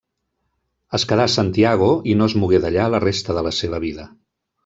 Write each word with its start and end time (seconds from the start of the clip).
Es 0.97 1.03
quedà 1.11 1.25
a 1.27 1.31
Santiago 1.33 1.91
i 2.13 2.17
no 2.21 2.29
es 2.31 2.35
mogué 2.45 2.61
d'allà 2.65 2.87
la 2.95 3.03
resta 3.05 3.39
de 3.41 3.47
la 3.49 3.55
seva 3.59 3.85
vida. 3.87 4.09